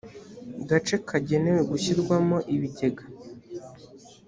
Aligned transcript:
gace 0.69 0.95
kagenewe 1.07 1.61
gushyirwamo 1.71 2.37
ibigega 2.55 3.03